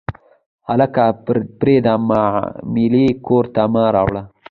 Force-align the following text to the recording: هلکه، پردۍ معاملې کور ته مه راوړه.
هلکه، 0.67 1.03
پردۍ 1.25 1.75
معاملې 2.09 3.05
کور 3.25 3.45
ته 3.55 3.61
مه 3.73 3.83
راوړه. 3.95 4.21